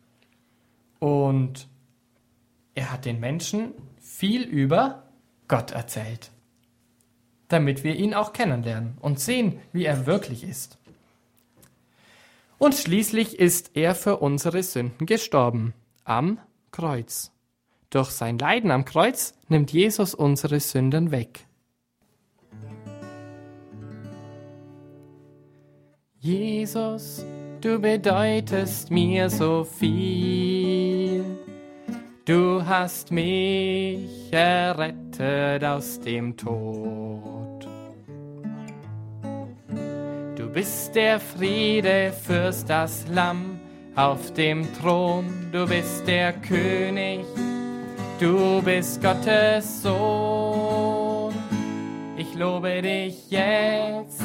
Und 1.00 1.68
er 2.76 2.92
hat 2.92 3.06
den 3.06 3.20
Menschen 3.20 3.74
viel 4.00 4.44
über 4.44 5.04
Gott 5.48 5.72
erzählt, 5.72 6.32
damit 7.48 7.84
wir 7.84 7.96
ihn 7.96 8.14
auch 8.14 8.34
kennenlernen 8.34 8.98
und 9.00 9.20
sehen, 9.20 9.60
wie 9.72 9.86
er 9.86 10.06
wirklich 10.06 10.44
ist. 10.44 10.78
Und 12.58 12.76
schließlich 12.76 13.40
ist 13.40 13.72
er 13.76 13.96
für 13.96 14.18
unsere 14.18 14.62
Sünden 14.64 15.06
gestorben 15.06 15.74
am 16.04 16.40
Kreuz. 16.72 17.32
Durch 17.90 18.10
sein 18.10 18.38
Leiden 18.38 18.70
am 18.72 18.86
Kreuz 18.86 19.34
nimmt 19.48 19.72
Jesus 19.72 20.14
unsere 20.14 20.60
Sünden 20.60 21.12
weg. 21.12 21.48
Jesus, 26.22 27.26
du 27.62 27.80
bedeutest 27.80 28.92
mir 28.92 29.30
so 29.30 29.64
viel. 29.64 31.24
Du 32.26 32.62
hast 32.66 33.10
mich 33.10 34.28
errettet 34.30 35.64
aus 35.64 35.98
dem 36.02 36.36
Tod. 36.36 37.66
Du 40.36 40.50
bist 40.50 40.94
der 40.94 41.22
Friede, 41.22 42.12
Fürst, 42.12 42.70
das 42.70 43.06
Lamm 43.14 43.58
auf 43.96 44.34
dem 44.34 44.68
Thron. 44.74 45.26
Du 45.54 45.66
bist 45.66 46.06
der 46.06 46.34
König, 46.34 47.26
du 48.20 48.62
bist 48.62 49.02
Gottes 49.02 49.84
Sohn. 49.84 51.34
Ich 52.18 52.36
lobe 52.36 52.82
dich 52.82 53.32
jetzt, 53.32 54.22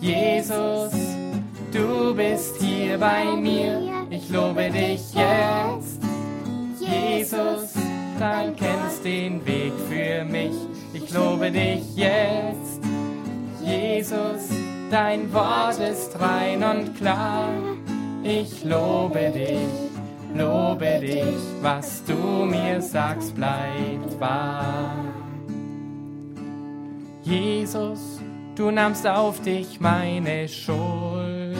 Jesus, 0.00 0.92
du 1.72 2.14
bist 2.14 2.56
hier 2.60 2.98
bei 2.98 3.24
mir. 3.36 4.06
Ich 4.10 4.30
lobe 4.30 4.70
dich 4.70 5.12
jetzt, 5.12 6.00
Jesus, 6.78 7.74
dein 8.18 8.54
kennst 8.54 9.04
den 9.04 9.44
Weg 9.44 9.72
für 9.88 10.24
mich. 10.24 10.54
Ich 10.94 11.12
lobe 11.12 11.50
dich 11.50 11.96
jetzt, 11.96 12.80
Jesus, 13.64 14.48
dein 14.90 15.32
Wort 15.32 15.78
ist 15.80 16.18
rein 16.20 16.62
und 16.62 16.96
klar. 16.96 17.48
Ich 18.22 18.64
lobe 18.64 19.32
dich, 19.34 20.36
lobe 20.36 21.00
dich, 21.00 21.36
was 21.60 22.04
du 22.04 22.44
mir 22.44 22.80
sagst, 22.80 23.34
bleibt 23.34 24.20
wahr. 24.20 24.94
Jesus, 27.22 28.17
du 28.58 28.70
nahmst 28.72 29.06
auf 29.06 29.40
dich 29.42 29.80
meine 29.80 30.48
Schuld. 30.48 31.56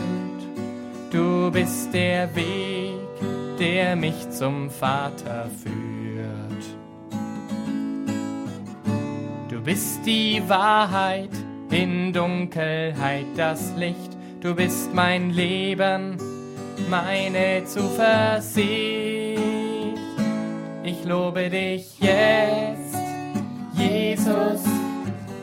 Du 1.11 1.51
bist 1.51 1.95
der 1.95 2.35
Weg, 2.35 3.59
der 3.59 3.95
mich 3.95 4.31
zum 4.31 4.69
Vater 4.69 5.49
führt. 5.63 6.65
Du 9.49 9.61
bist 9.63 10.05
die 10.05 10.43
Wahrheit, 10.49 11.31
in 11.71 12.13
Dunkelheit 12.13 13.27
das 13.37 13.73
Licht. 13.77 14.17
Du 14.41 14.55
bist 14.55 14.93
mein 14.93 15.31
Leben, 15.31 16.17
meine 16.91 17.65
Zuversicht. 17.65 19.39
Ich 20.83 21.05
lobe 21.05 21.51
dich 21.51 21.99
jetzt, 22.01 22.97
Jesus, 23.75 24.78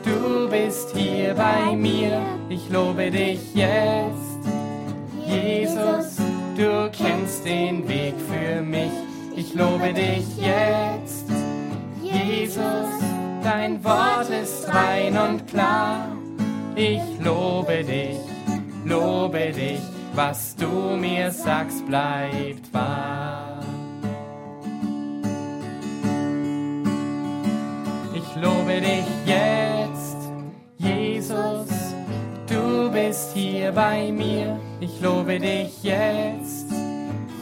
du 0.06 0.48
bist 0.48 0.96
hier 0.96 1.34
bei 1.34 1.74
mir. 1.74 2.22
Ich 2.48 2.70
lobe 2.70 3.10
dich 3.10 3.40
jetzt, 3.54 4.40
Jesus, 5.26 6.16
du 6.56 6.90
kennst 6.92 7.44
den 7.44 7.86
Weg 7.88 8.14
für 8.30 8.62
mich. 8.62 8.92
Ich 9.34 9.52
lobe 9.54 9.92
dich 9.92 10.24
jetzt, 10.38 11.26
Jesus, 12.02 12.88
dein 13.42 13.84
Wort 13.84 14.30
ist 14.30 14.68
rein 14.68 15.18
und 15.18 15.46
klar. 15.46 16.08
Ich 16.74 17.02
lobe 17.22 17.84
dich, 17.84 18.18
lobe 18.84 19.52
dich, 19.52 19.80
was 20.14 20.54
du 20.56 20.96
mir 20.96 21.30
sagst, 21.30 21.86
bleibt 21.86 22.72
wahr. 22.72 23.60
Ich 28.14 28.42
lobe 28.42 28.80
dich 28.80 29.06
jetzt, 29.26 29.65
du 32.86 32.92
bist 32.92 33.32
hier 33.34 33.72
bei 33.72 34.12
mir. 34.12 34.58
Ich 34.80 35.00
lobe 35.00 35.38
dich 35.38 35.82
jetzt, 35.82 36.66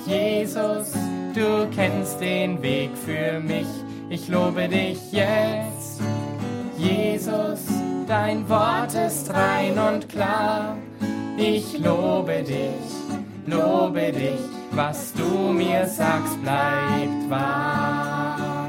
Jesus, 0.06 0.92
du 1.34 1.68
kennst 1.74 2.20
den 2.20 2.62
Weg 2.62 2.90
für 3.04 3.40
mich. 3.40 3.66
Ich 4.08 4.28
lobe 4.28 4.68
dich 4.68 5.12
jetzt, 5.12 6.00
Jesus, 6.78 7.60
dein 8.06 8.48
Wort 8.48 8.94
ist 8.94 9.32
rein 9.32 9.78
und 9.78 10.08
klar. 10.08 10.76
Ich 11.36 11.78
lobe 11.78 12.42
dich, 12.42 12.94
lobe 13.46 14.12
dich, 14.12 14.40
was 14.70 15.12
du 15.14 15.52
mir 15.52 15.86
sagst, 15.86 16.40
bleibt 16.42 17.28
wahr. 17.28 18.68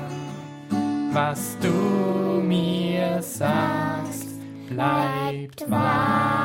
Was 1.13 1.57
du 1.61 2.41
mir 2.41 3.21
sagst, 3.21 4.27
bleibt 4.69 5.69
wahr. 5.69 6.44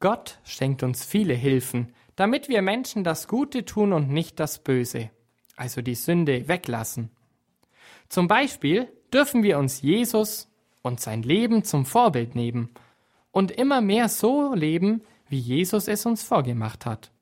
Gott 0.00 0.38
schenkt 0.44 0.82
uns 0.82 1.04
viele 1.04 1.34
Hilfen, 1.34 1.94
damit 2.16 2.48
wir 2.48 2.62
Menschen 2.62 3.04
das 3.04 3.28
Gute 3.28 3.64
tun 3.64 3.92
und 3.92 4.10
nicht 4.10 4.40
das 4.40 4.58
Böse, 4.58 5.10
also 5.56 5.82
die 5.82 5.94
Sünde 5.94 6.48
weglassen. 6.48 7.10
Zum 8.08 8.26
Beispiel 8.26 8.88
dürfen 9.12 9.42
wir 9.42 9.58
uns 9.58 9.82
Jesus 9.82 10.48
und 10.82 11.00
sein 11.00 11.22
Leben 11.22 11.64
zum 11.64 11.84
Vorbild 11.84 12.34
nehmen 12.34 12.70
und 13.30 13.50
immer 13.52 13.82
mehr 13.82 14.08
so 14.08 14.54
leben, 14.54 15.02
wie 15.28 15.38
Jesus 15.38 15.86
es 15.86 16.06
uns 16.06 16.22
vorgemacht 16.22 16.86
hat. 16.86 17.12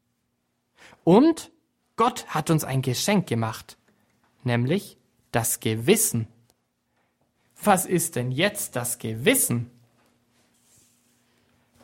Und 1.04 1.50
Gott 1.96 2.26
hat 2.28 2.48
uns 2.48 2.62
ein 2.62 2.80
Geschenk 2.80 3.26
gemacht, 3.26 3.76
nämlich 4.44 4.96
das 5.32 5.60
Gewissen. 5.60 6.28
Was 7.62 7.86
ist 7.86 8.14
denn 8.14 8.30
jetzt 8.30 8.76
das 8.76 8.98
Gewissen? 8.98 9.70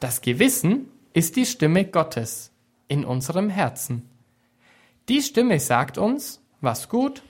Das 0.04 0.20
Gewissen 0.20 0.90
ist 1.14 1.34
die 1.34 1.46
Stimme 1.46 1.86
Gottes 1.86 2.52
in 2.88 3.06
unserem 3.06 3.48
Herzen. 3.48 4.06
Die 5.08 5.22
Stimme 5.22 5.58
sagt 5.58 5.96
uns, 5.96 6.42
was 6.60 6.90
gut 6.90 7.22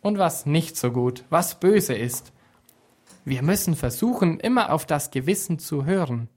und 0.00 0.18
was 0.18 0.44
nicht 0.44 0.76
so 0.76 0.90
gut, 0.90 1.22
was 1.30 1.60
böse 1.60 1.94
ist. 1.94 2.32
Wir 3.24 3.42
müssen 3.42 3.76
versuchen, 3.76 4.40
immer 4.40 4.72
auf 4.72 4.86
das 4.86 5.12
Gewissen 5.12 5.60
zu 5.60 5.84
hören. 5.84 6.28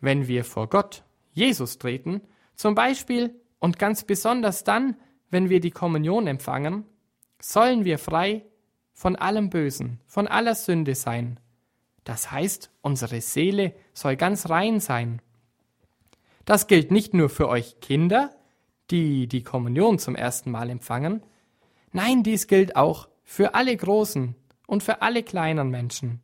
Wenn 0.00 0.26
wir 0.26 0.42
vor 0.42 0.68
Gott, 0.68 1.04
Jesus, 1.32 1.78
treten, 1.78 2.20
zum 2.56 2.74
Beispiel 2.74 3.36
und 3.60 3.78
ganz 3.78 4.02
besonders 4.02 4.64
dann, 4.64 4.96
wenn 5.30 5.48
wir 5.48 5.60
die 5.60 5.70
Kommunion 5.70 6.26
empfangen, 6.26 6.84
sollen 7.40 7.84
wir 7.84 8.00
frei 8.00 8.42
von 8.94 9.14
allem 9.14 9.48
Bösen, 9.48 10.00
von 10.08 10.26
aller 10.26 10.56
Sünde 10.56 10.96
sein. 10.96 11.38
Das 12.08 12.30
heißt, 12.30 12.70
unsere 12.80 13.20
Seele 13.20 13.74
soll 13.92 14.16
ganz 14.16 14.48
rein 14.48 14.80
sein. 14.80 15.20
Das 16.46 16.66
gilt 16.66 16.90
nicht 16.90 17.12
nur 17.12 17.28
für 17.28 17.50
euch 17.50 17.80
Kinder, 17.80 18.34
die 18.90 19.26
die 19.26 19.42
Kommunion 19.42 19.98
zum 19.98 20.16
ersten 20.16 20.50
Mal 20.50 20.70
empfangen, 20.70 21.22
nein, 21.92 22.22
dies 22.22 22.46
gilt 22.46 22.76
auch 22.76 23.10
für 23.24 23.52
alle 23.52 23.76
großen 23.76 24.34
und 24.66 24.82
für 24.82 25.02
alle 25.02 25.22
kleinen 25.22 25.68
Menschen. 25.68 26.22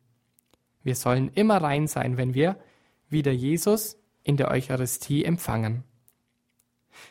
Wir 0.83 0.95
sollen 0.95 1.29
immer 1.35 1.59
rein 1.59 1.87
sein, 1.87 2.17
wenn 2.17 2.33
wir 2.33 2.57
wieder 3.11 3.33
Jesus 3.33 3.99
in 4.23 4.39
der 4.39 4.51
Eucharistie 4.51 5.23
empfangen. 5.23 5.85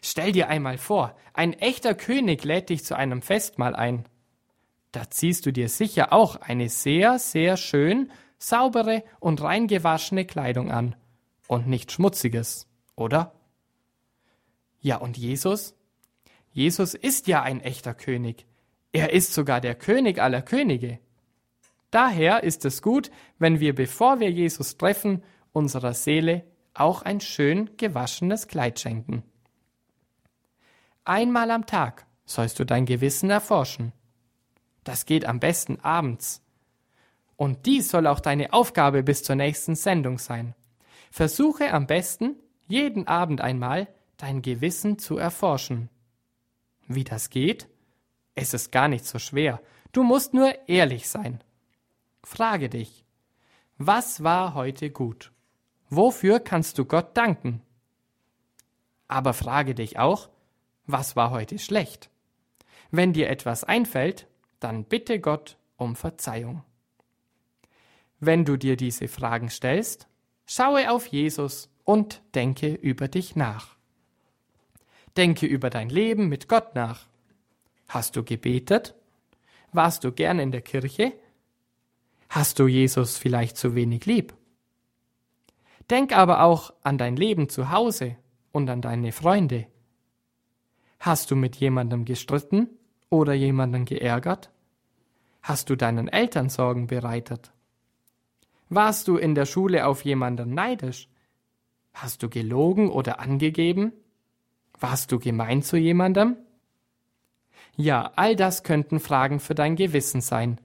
Stell 0.02 0.32
dir 0.32 0.50
einmal 0.50 0.80
vor, 0.80 1.16
ein 1.36 1.54
echter 1.54 1.94
König 1.94 2.44
lädt 2.44 2.70
dich 2.70 2.84
zu 2.84 2.98
einem 2.98 3.22
Festmahl 3.22 3.76
ein. 3.76 4.06
da 4.94 5.12
ziehst 5.12 5.46
du 5.46 5.54
dir 5.54 5.70
sicher 5.70 6.12
auch 6.12 6.38
eine 6.38 6.70
sehr, 6.70 7.20
sehr 7.20 7.56
schön, 7.56 8.10
saubere 8.44 9.04
und 9.20 9.42
reingewaschene 9.42 10.26
Kleidung 10.26 10.70
an 10.72 10.96
und 11.48 11.68
nicht 11.68 11.92
schmutziges, 11.92 12.68
oder? 12.96 13.34
Ja, 14.82 14.98
und 14.98 15.18
Jesus? 15.18 15.76
Jesus 16.52 16.94
ist 16.94 17.28
ja 17.28 17.42
ein 17.42 17.62
echter 17.62 17.94
König. 17.94 18.46
Er 18.92 19.14
ist 19.14 19.34
sogar 19.34 19.62
der 19.62 19.76
König 19.76 20.22
aller 20.22 20.42
Könige. 20.42 21.00
Daher 21.90 22.44
ist 22.44 22.66
es 22.66 22.82
gut, 22.82 23.12
wenn 23.40 23.60
wir, 23.60 23.74
bevor 23.74 24.20
wir 24.20 24.30
Jesus 24.30 24.78
treffen, 24.78 25.24
unserer 25.54 25.94
Seele 25.94 26.44
auch 26.74 27.02
ein 27.02 27.22
schön 27.22 27.78
gewaschenes 27.78 28.48
Kleid 28.48 28.80
schenken. 28.80 29.24
Einmal 31.06 31.50
am 31.50 31.66
Tag 31.66 32.06
sollst 32.26 32.60
du 32.60 32.66
dein 32.66 32.86
Gewissen 32.86 33.30
erforschen. 33.30 33.94
Das 34.84 35.06
geht 35.06 35.26
am 35.26 35.40
besten 35.40 35.80
abends. 35.80 36.43
Und 37.44 37.66
dies 37.66 37.90
soll 37.90 38.08
auch 38.08 38.22
deine 38.22 38.54
Aufgabe 38.54 39.04
bis 39.04 39.22
zur 39.22 39.36
nächsten 39.36 39.76
Sendung 39.76 40.18
sein. 40.18 40.56
Versuche 41.12 41.74
am 41.74 41.88
besten, 41.88 42.38
jeden 42.70 43.06
Abend 43.06 43.42
einmal 43.42 43.90
dein 44.16 44.42
Gewissen 44.42 44.98
zu 44.98 45.18
erforschen. 45.18 45.90
Wie 46.88 47.04
das 47.04 47.30
geht? 47.30 47.68
Es 48.34 48.54
ist 48.54 48.72
gar 48.72 48.88
nicht 48.88 49.04
so 49.04 49.20
schwer. 49.20 49.62
Du 49.92 50.04
musst 50.04 50.34
nur 50.34 50.54
ehrlich 50.70 51.10
sein. 51.10 51.44
Frage 52.24 52.70
dich, 52.70 53.04
was 53.78 54.24
war 54.24 54.54
heute 54.54 54.90
gut? 54.90 55.34
Wofür 55.90 56.40
kannst 56.40 56.78
du 56.78 56.86
Gott 56.86 57.18
danken? 57.18 57.62
Aber 59.10 59.34
frage 59.34 59.76
dich 59.76 60.00
auch, 60.00 60.30
was 60.86 61.18
war 61.18 61.32
heute 61.32 61.60
schlecht? 61.60 62.10
Wenn 62.90 63.12
dir 63.12 63.30
etwas 63.30 63.66
einfällt, 63.66 64.28
dann 64.62 64.86
bitte 64.86 65.20
Gott 65.20 65.58
um 65.76 65.98
Verzeihung. 65.98 66.64
Wenn 68.26 68.46
du 68.46 68.56
dir 68.56 68.78
diese 68.78 69.10
Fragen 69.10 69.50
stellst, 69.50 70.08
schaue 70.46 70.90
auf 70.92 71.08
Jesus 71.08 71.70
und 71.84 72.22
denke 72.36 72.74
über 72.74 73.10
dich 73.10 73.36
nach. 73.36 73.76
Denke 75.18 75.46
über 75.46 75.70
dein 75.70 75.90
Leben 75.90 76.30
mit 76.30 76.48
Gott 76.48 76.74
nach. 76.74 77.08
Hast 77.90 78.16
du 78.16 78.24
gebetet? 78.24 78.96
Warst 79.74 80.06
du 80.06 80.14
gern 80.14 80.40
in 80.40 80.52
der 80.52 80.62
Kirche? 80.62 81.12
Hast 82.30 82.60
du 82.60 82.68
Jesus 82.68 83.18
vielleicht 83.18 83.58
zu 83.58 83.76
wenig 83.76 84.06
lieb? 84.06 84.34
Denk 85.90 86.16
aber 86.16 86.44
auch 86.44 86.74
an 86.82 86.98
dein 86.98 87.18
Leben 87.18 87.50
zu 87.50 87.72
Hause 87.72 88.16
und 88.54 88.70
an 88.70 88.82
deine 88.82 89.12
Freunde. 89.12 89.68
Hast 90.98 91.30
du 91.30 91.36
mit 91.36 91.58
jemandem 91.58 92.06
gestritten 92.06 92.70
oder 93.10 93.34
jemanden 93.34 93.84
geärgert? 93.84 94.50
Hast 95.42 95.70
du 95.70 95.76
deinen 95.76 96.08
Eltern 96.08 96.48
Sorgen 96.48 96.88
bereitet? 96.88 97.53
Warst 98.76 99.08
du 99.08 99.18
in 99.18 99.36
der 99.36 99.46
Schule 99.46 99.86
auf 99.86 100.04
jemanden 100.04 100.56
neidisch? 100.56 101.08
Hast 101.94 102.24
du 102.24 102.30
gelogen 102.30 102.90
oder 102.90 103.20
angegeben? 103.20 103.94
Warst 104.80 105.12
du 105.12 105.20
gemein 105.20 105.62
zu 105.62 105.78
jemandem? 105.78 106.38
Ja, 107.76 108.12
all 108.16 108.36
das 108.36 108.64
könnten 108.64 109.00
Fragen 109.00 109.40
für 109.40 109.54
dein 109.54 109.76
Gewissen 109.76 110.22
sein. 110.22 110.60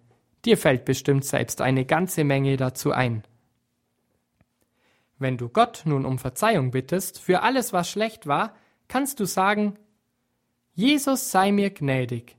Dir 0.47 0.57
fällt 0.57 0.87
bestimmt 0.87 1.27
selbst 1.27 1.61
eine 1.61 1.85
ganze 1.85 2.25
Menge 2.25 2.57
dazu 2.57 2.92
ein. 2.92 3.25
Wenn 5.18 5.37
du 5.37 5.51
Gott 5.51 5.83
nun 5.85 6.07
um 6.07 6.18
Verzeihung 6.18 6.71
bittest 6.71 7.18
für 7.18 7.42
alles, 7.42 7.75
was 7.75 7.90
schlecht 7.90 8.27
war, 8.27 8.55
kannst 8.88 9.21
du 9.21 9.27
sagen, 9.27 9.79
Jesus 10.73 11.31
sei 11.31 11.53
mir 11.53 11.71
gnädig. 11.71 12.37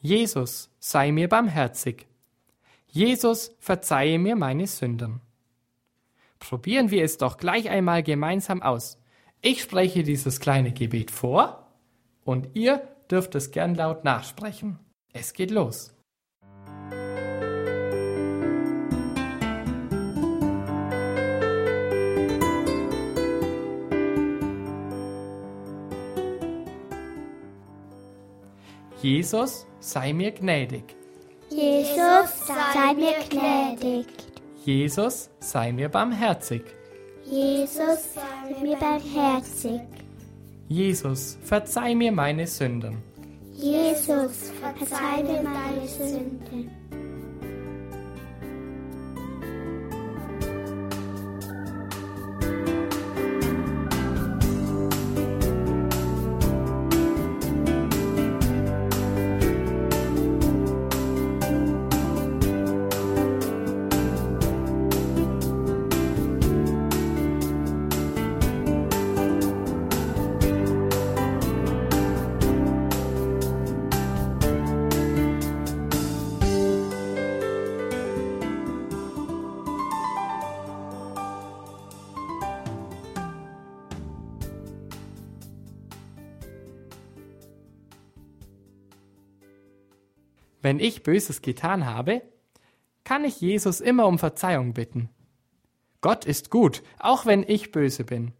Jesus 0.00 0.70
sei 0.78 1.10
mir 1.10 1.28
barmherzig. 1.28 2.06
Jesus 2.90 3.54
verzeihe 3.60 4.18
mir 4.18 4.34
meine 4.36 4.66
Sünden. 4.66 5.20
Probieren 6.38 6.90
wir 6.90 7.04
es 7.04 7.18
doch 7.18 7.36
gleich 7.36 7.68
einmal 7.68 8.02
gemeinsam 8.02 8.62
aus. 8.62 8.98
Ich 9.40 9.62
spreche 9.62 10.02
dieses 10.02 10.40
kleine 10.40 10.72
Gebet 10.72 11.10
vor 11.10 11.68
und 12.24 12.54
ihr 12.54 12.82
dürft 13.10 13.34
es 13.34 13.50
gern 13.50 13.74
laut 13.74 14.04
nachsprechen. 14.04 14.78
Es 15.12 15.32
geht 15.32 15.50
los. 15.50 15.94
Jesus, 29.00 29.66
sei 29.78 30.12
mir 30.12 30.32
gnädig. 30.32 30.97
Jesus, 31.58 32.46
sei 32.46 32.94
mir 32.94 33.14
gnädig. 33.28 34.06
Jesus, 34.64 35.28
sei 35.40 35.72
mir 35.72 35.88
barmherzig. 35.88 36.62
Jesus, 37.24 38.14
sei 38.14 38.62
mir 38.62 38.76
barmherzig. 38.76 39.80
Jesus, 40.68 41.36
verzeih 41.42 41.96
mir 41.96 42.12
meine 42.12 42.46
Sünden. 42.46 42.98
Jesus, 43.54 44.52
verzeih 44.60 45.24
mir 45.24 45.42
meine 45.42 45.88
Sünden. 45.88 46.70
Wenn 90.68 90.80
ich 90.80 91.02
Böses 91.02 91.40
getan 91.40 91.86
habe, 91.86 92.20
kann 93.02 93.24
ich 93.24 93.40
Jesus 93.40 93.80
immer 93.80 94.06
um 94.06 94.18
Verzeihung 94.18 94.74
bitten. 94.74 95.08
Gott 96.02 96.26
ist 96.26 96.50
gut, 96.50 96.82
auch 96.98 97.24
wenn 97.24 97.42
ich 97.42 97.72
böse 97.72 98.04
bin. 98.04 98.34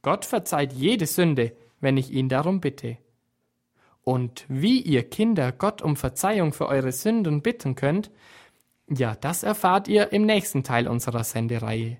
Gott 0.00 0.24
verzeiht 0.24 0.72
jede 0.72 1.04
Sünde, 1.04 1.54
wenn 1.78 1.98
ich 1.98 2.10
ihn 2.10 2.30
darum 2.30 2.62
bitte. 2.62 2.96
Und 4.02 4.46
wie 4.48 4.80
ihr 4.80 5.10
Kinder 5.10 5.52
Gott 5.52 5.82
um 5.82 5.94
Verzeihung 5.94 6.54
für 6.54 6.68
eure 6.68 6.90
Sünden 6.90 7.42
bitten 7.42 7.74
könnt, 7.74 8.10
ja, 8.88 9.14
das 9.14 9.42
erfahrt 9.42 9.88
ihr 9.88 10.10
im 10.10 10.24
nächsten 10.24 10.64
Teil 10.64 10.88
unserer 10.88 11.22
Sendereihe. 11.22 11.98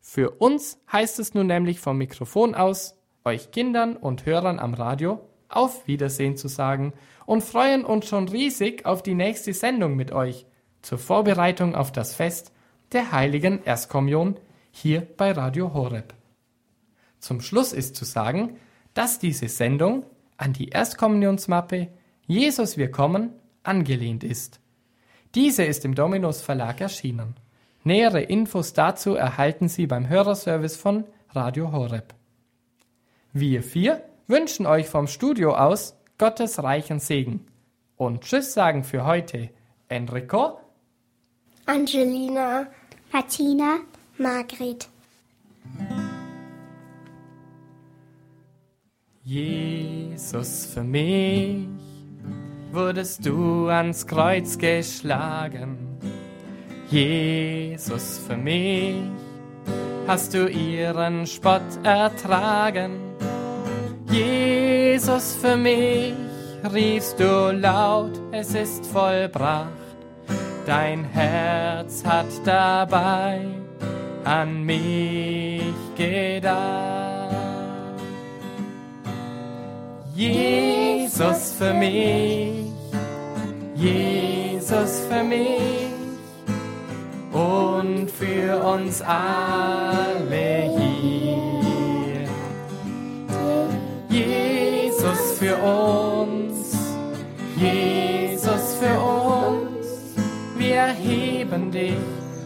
Für 0.00 0.30
uns 0.30 0.78
heißt 0.90 1.18
es 1.18 1.34
nun 1.34 1.46
nämlich 1.48 1.78
vom 1.78 1.98
Mikrofon 1.98 2.54
aus, 2.54 2.96
euch 3.22 3.50
Kindern 3.50 3.98
und 3.98 4.24
Hörern 4.24 4.58
am 4.58 4.72
Radio 4.72 5.28
auf 5.56 5.86
Wiedersehen 5.86 6.36
zu 6.36 6.48
sagen 6.48 6.92
und 7.26 7.42
freuen 7.42 7.84
uns 7.84 8.06
schon 8.06 8.28
riesig 8.28 8.84
auf 8.86 9.02
die 9.02 9.14
nächste 9.14 9.52
Sendung 9.52 9.96
mit 9.96 10.12
euch 10.12 10.46
zur 10.82 10.98
Vorbereitung 10.98 11.74
auf 11.74 11.92
das 11.92 12.14
Fest 12.14 12.52
der 12.92 13.12
heiligen 13.12 13.62
Erstkommunion 13.64 14.36
hier 14.70 15.06
bei 15.16 15.32
Radio 15.32 15.72
Horeb. 15.74 16.14
Zum 17.20 17.40
Schluss 17.40 17.72
ist 17.72 17.96
zu 17.96 18.04
sagen, 18.04 18.56
dass 18.94 19.18
diese 19.18 19.48
Sendung 19.48 20.04
an 20.36 20.52
die 20.52 20.68
Erstkommunionsmappe 20.68 21.88
Jesus 22.26 22.76
wir 22.76 22.90
kommen 22.90 23.30
angelehnt 23.62 24.24
ist. 24.24 24.60
Diese 25.34 25.64
ist 25.64 25.84
im 25.84 25.94
Dominus 25.94 26.40
Verlag 26.42 26.80
erschienen. 26.80 27.36
Nähere 27.84 28.22
Infos 28.22 28.74
dazu 28.74 29.14
erhalten 29.14 29.68
Sie 29.68 29.86
beim 29.86 30.08
Hörerservice 30.08 30.76
von 30.76 31.04
Radio 31.30 31.72
Horeb. 31.72 32.14
Wir 33.32 33.62
vier 33.62 34.04
wünschen 34.32 34.66
euch 34.66 34.88
vom 34.88 35.06
Studio 35.06 35.54
aus 35.54 35.94
Gottes 36.16 36.62
reichen 36.62 36.98
Segen. 36.98 37.46
Und 37.96 38.22
Tschüss 38.22 38.54
sagen 38.54 38.82
für 38.82 39.04
heute 39.04 39.50
Enrico, 39.88 40.58
Angelina, 41.66 42.66
Martina, 43.12 43.80
Margret. 44.16 44.88
Jesus 49.22 50.66
für 50.66 50.82
mich 50.82 51.68
wurdest 52.72 53.24
du 53.26 53.68
ans 53.68 54.06
Kreuz 54.06 54.56
geschlagen. 54.56 55.76
Jesus 56.90 58.18
für 58.26 58.38
mich 58.38 58.96
hast 60.06 60.34
du 60.34 60.48
ihren 60.48 61.26
Spott 61.26 61.62
ertragen. 61.84 63.11
Jesus 64.12 65.36
für 65.40 65.56
mich 65.56 66.12
riefst 66.70 67.18
du 67.18 67.50
laut, 67.50 68.12
es 68.30 68.54
ist 68.54 68.84
vollbracht. 68.84 69.68
Dein 70.66 71.04
Herz 71.04 72.04
hat 72.04 72.26
dabei 72.44 73.40
an 74.24 74.64
mich 74.64 75.62
gedacht. 75.96 77.34
Jesus 80.14 81.54
für 81.58 81.72
mich, 81.72 82.66
Jesus 83.74 85.06
für 85.08 85.24
mich 85.24 85.88
und 87.32 88.10
für 88.10 88.62
uns 88.62 89.00
alle 89.00 90.70
hier. 90.76 90.91
Für 95.42 95.56
uns, 95.56 96.78
Jesus 97.56 98.76
für 98.80 98.96
uns, 99.00 100.14
wir 100.56 100.84
heben 100.84 101.72
dich, 101.72 101.98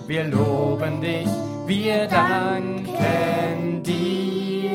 wir 0.07 0.25
loben 0.25 1.03
dich, 1.03 1.29
wir 1.67 2.07
danken 2.07 3.83
dir. 3.83 4.71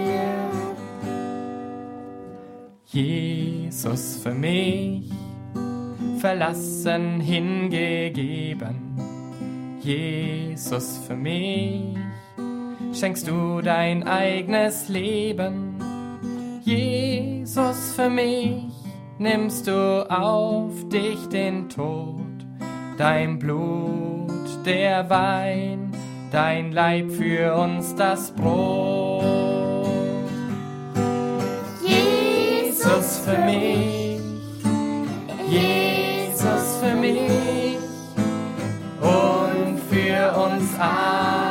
Jesus 2.86 4.19
für 4.21 4.36
mich, 4.36 5.12
verlassen, 6.19 7.21
hingegeben. 7.21 8.75
Jesus 9.81 10.99
für 11.07 11.15
mich, 11.15 11.97
schenkst 12.93 13.27
du 13.27 13.62
dein 13.62 14.03
eigenes 14.03 14.89
Leben. 14.89 15.70
Jesus 16.63 17.93
für 17.95 18.10
mich, 18.10 18.63
nimmst 19.17 19.65
du 19.65 20.08
auf 20.10 20.71
dich 20.89 21.28
den 21.30 21.67
Tod, 21.69 22.45
dein 22.97 23.39
Blut, 23.39 24.30
der 24.63 25.10
Wein, 25.10 25.91
dein 26.32 26.71
Leib 26.71 27.12
für 27.12 27.56
uns 27.56 27.95
das 27.95 28.32
Brot. 28.32 29.24
Jesus 31.84 33.19
für 33.26 33.39
mich, 33.39 34.19
Jesus 35.50 36.78
für 36.80 36.95
mich. 36.95 37.80
Und 39.02 39.80
für 39.89 40.32
uns 40.39 40.69
alle 40.80 41.50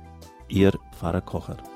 Ihr 0.51 0.73
Pfarrer 0.91 1.21
Kocher. 1.21 1.70